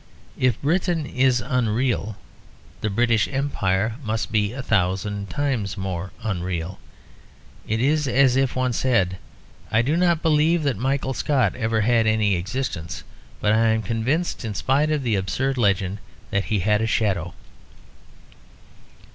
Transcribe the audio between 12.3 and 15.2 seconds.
existence; but I am convinced, in spite of the